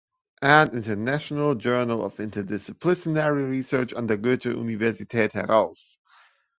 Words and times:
An 0.41 0.71
International 0.71 1.53
Journal 1.53 2.03
of 2.03 2.15
Interdisciplinary 2.15 3.47
Research" 3.51 3.93
an 3.93 4.07
der 4.07 4.17
Goethe-Universität 4.17 5.35
heraus. 5.35 5.99